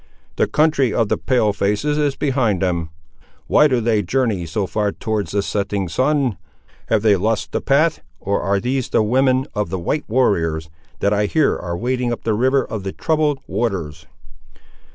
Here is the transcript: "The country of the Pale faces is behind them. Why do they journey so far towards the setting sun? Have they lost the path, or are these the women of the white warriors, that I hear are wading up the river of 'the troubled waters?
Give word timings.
"The 0.37 0.47
country 0.47 0.91
of 0.91 1.09
the 1.09 1.17
Pale 1.19 1.53
faces 1.53 1.99
is 1.99 2.15
behind 2.15 2.63
them. 2.63 2.89
Why 3.45 3.67
do 3.67 3.79
they 3.79 4.01
journey 4.01 4.47
so 4.47 4.65
far 4.65 4.91
towards 4.93 5.31
the 5.31 5.43
setting 5.43 5.87
sun? 5.87 6.37
Have 6.87 7.03
they 7.03 7.15
lost 7.15 7.51
the 7.51 7.61
path, 7.61 8.01
or 8.19 8.41
are 8.41 8.59
these 8.59 8.89
the 8.89 9.03
women 9.03 9.45
of 9.53 9.69
the 9.69 9.77
white 9.77 10.05
warriors, 10.09 10.71
that 11.01 11.13
I 11.13 11.27
hear 11.27 11.55
are 11.55 11.77
wading 11.77 12.11
up 12.11 12.23
the 12.23 12.33
river 12.33 12.65
of 12.65 12.81
'the 12.81 12.93
troubled 12.93 13.41
waters? 13.45 14.07